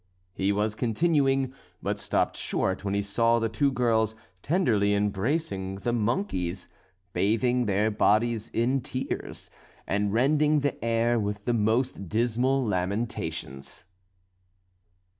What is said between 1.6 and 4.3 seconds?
but stopped short when he saw the two girls